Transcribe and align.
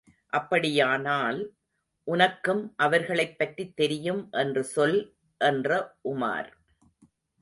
அப்படியானால், 0.29 1.53
உனக்கும் 2.03 2.73
அவர்களைப்பற்றித் 2.75 3.75
தெரியும் 3.75 4.27
என்று 4.31 4.63
சொல் 4.63 5.15
என்ற 5.37 5.97
உமார். 6.03 6.49